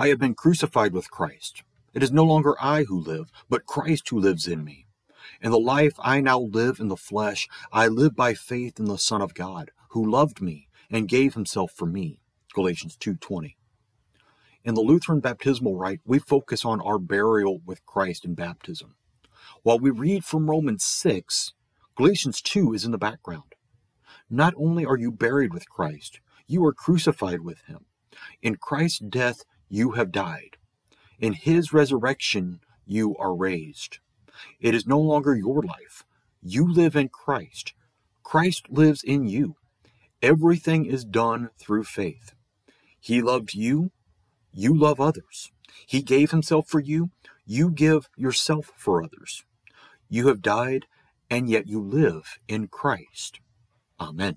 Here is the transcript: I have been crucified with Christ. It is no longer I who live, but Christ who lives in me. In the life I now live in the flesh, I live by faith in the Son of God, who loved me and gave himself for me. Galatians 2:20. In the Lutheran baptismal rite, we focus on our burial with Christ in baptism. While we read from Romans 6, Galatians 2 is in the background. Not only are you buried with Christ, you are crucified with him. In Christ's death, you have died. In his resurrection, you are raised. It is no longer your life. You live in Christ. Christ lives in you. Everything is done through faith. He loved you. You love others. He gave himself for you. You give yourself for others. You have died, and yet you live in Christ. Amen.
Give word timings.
I 0.00 0.08
have 0.08 0.18
been 0.18 0.34
crucified 0.34 0.94
with 0.94 1.10
Christ. 1.10 1.62
It 1.92 2.02
is 2.02 2.10
no 2.10 2.24
longer 2.24 2.56
I 2.58 2.84
who 2.84 2.98
live, 2.98 3.30
but 3.50 3.66
Christ 3.66 4.08
who 4.08 4.18
lives 4.18 4.48
in 4.48 4.64
me. 4.64 4.86
In 5.42 5.50
the 5.50 5.58
life 5.58 5.92
I 5.98 6.22
now 6.22 6.40
live 6.40 6.80
in 6.80 6.88
the 6.88 6.96
flesh, 6.96 7.46
I 7.70 7.86
live 7.86 8.16
by 8.16 8.32
faith 8.32 8.80
in 8.80 8.86
the 8.86 8.96
Son 8.96 9.20
of 9.20 9.34
God, 9.34 9.72
who 9.90 10.10
loved 10.10 10.40
me 10.40 10.68
and 10.90 11.06
gave 11.06 11.34
himself 11.34 11.72
for 11.72 11.84
me. 11.84 12.18
Galatians 12.54 12.96
2:20. 12.96 13.58
In 14.64 14.72
the 14.72 14.80
Lutheran 14.80 15.20
baptismal 15.20 15.76
rite, 15.76 16.00
we 16.06 16.18
focus 16.18 16.64
on 16.64 16.80
our 16.80 16.98
burial 16.98 17.60
with 17.66 17.84
Christ 17.84 18.24
in 18.24 18.32
baptism. 18.32 18.94
While 19.64 19.80
we 19.80 19.90
read 19.90 20.24
from 20.24 20.48
Romans 20.48 20.82
6, 20.82 21.52
Galatians 21.94 22.40
2 22.40 22.72
is 22.72 22.86
in 22.86 22.92
the 22.92 22.96
background. 22.96 23.54
Not 24.30 24.54
only 24.56 24.86
are 24.86 24.96
you 24.96 25.12
buried 25.12 25.52
with 25.52 25.68
Christ, 25.68 26.20
you 26.46 26.64
are 26.64 26.72
crucified 26.72 27.42
with 27.42 27.60
him. 27.66 27.84
In 28.40 28.56
Christ's 28.56 29.00
death, 29.00 29.44
you 29.70 29.92
have 29.92 30.12
died. 30.12 30.58
In 31.18 31.32
his 31.32 31.72
resurrection, 31.72 32.60
you 32.86 33.16
are 33.16 33.34
raised. 33.34 33.98
It 34.60 34.74
is 34.74 34.86
no 34.86 34.98
longer 34.98 35.34
your 35.36 35.62
life. 35.62 36.04
You 36.42 36.70
live 36.70 36.96
in 36.96 37.08
Christ. 37.08 37.72
Christ 38.22 38.66
lives 38.70 39.02
in 39.02 39.26
you. 39.26 39.56
Everything 40.22 40.84
is 40.84 41.04
done 41.04 41.50
through 41.58 41.84
faith. 41.84 42.34
He 43.00 43.22
loved 43.22 43.54
you. 43.54 43.92
You 44.52 44.76
love 44.76 45.00
others. 45.00 45.50
He 45.86 46.02
gave 46.02 46.30
himself 46.30 46.68
for 46.68 46.80
you. 46.80 47.10
You 47.46 47.70
give 47.70 48.08
yourself 48.16 48.72
for 48.76 49.02
others. 49.02 49.44
You 50.08 50.28
have 50.28 50.42
died, 50.42 50.86
and 51.30 51.48
yet 51.48 51.68
you 51.68 51.80
live 51.80 52.38
in 52.48 52.68
Christ. 52.68 53.40
Amen. 54.00 54.28